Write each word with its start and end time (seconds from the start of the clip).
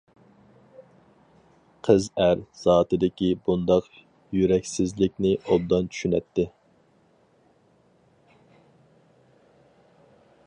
قىز 1.87 2.07
ئەر 2.23 2.39
زاتىدىكى 2.61 3.29
بۇنداق 3.49 3.91
يۈرەكسىزلىكنى 4.37 5.35
ئوبدان 5.43 5.93
چۈشىنەتتى. 5.93 6.47